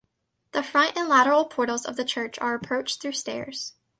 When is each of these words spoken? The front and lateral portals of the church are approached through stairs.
The 0.53 0.63
front 0.63 0.97
and 0.97 1.07
lateral 1.07 1.45
portals 1.45 1.85
of 1.85 1.95
the 1.95 2.03
church 2.03 2.39
are 2.39 2.55
approached 2.55 3.03
through 3.03 3.11
stairs. 3.11 3.73